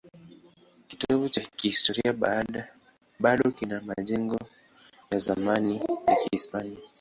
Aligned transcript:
Kitovu 0.87 1.29
cha 1.29 1.41
kihistoria 1.41 2.13
bado 3.19 3.51
kina 3.51 3.81
majengo 3.81 4.39
ya 5.11 5.17
zamani 5.19 5.77
ya 5.77 6.15
Kihispania. 6.23 6.79